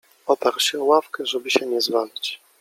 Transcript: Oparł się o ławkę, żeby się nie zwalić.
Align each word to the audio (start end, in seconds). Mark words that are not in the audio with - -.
Oparł 0.27 0.59
się 0.59 0.81
o 0.81 0.83
ławkę, 0.85 1.25
żeby 1.25 1.51
się 1.51 1.65
nie 1.65 1.81
zwalić. 1.81 2.39